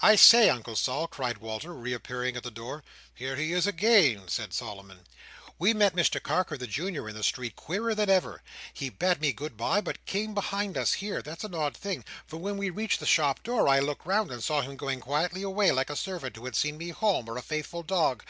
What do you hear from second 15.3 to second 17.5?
away, like a servant who had seen me home, or a